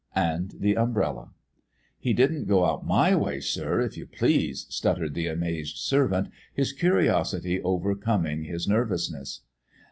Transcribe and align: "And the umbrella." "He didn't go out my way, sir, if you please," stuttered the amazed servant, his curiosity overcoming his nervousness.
"And 0.15 0.55
the 0.59 0.75
umbrella." 0.77 1.29
"He 1.99 2.13
didn't 2.13 2.47
go 2.47 2.65
out 2.65 2.83
my 2.83 3.15
way, 3.15 3.39
sir, 3.39 3.81
if 3.81 3.95
you 3.97 4.07
please," 4.07 4.65
stuttered 4.69 5.13
the 5.13 5.27
amazed 5.27 5.77
servant, 5.77 6.29
his 6.55 6.73
curiosity 6.73 7.61
overcoming 7.61 8.45
his 8.45 8.67
nervousness. 8.67 9.41